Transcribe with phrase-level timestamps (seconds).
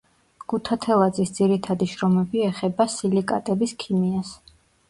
[0.53, 4.37] ქუთათელაძის ძირითდი შრომები ეხება სილიკატების ქიმიას.